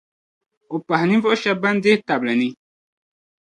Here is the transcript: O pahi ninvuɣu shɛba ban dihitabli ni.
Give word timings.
O 0.73 0.75
pahi 0.87 1.05
ninvuɣu 1.07 1.35
shɛba 1.41 1.61
ban 1.61 1.75
dihitabli 1.83 2.33
ni. 2.39 2.49